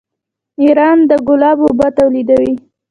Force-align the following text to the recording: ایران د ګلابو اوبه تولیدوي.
ایران 0.61 0.97
د 1.09 1.11
ګلابو 1.27 1.63
اوبه 1.69 1.87
تولیدوي. 1.97 2.53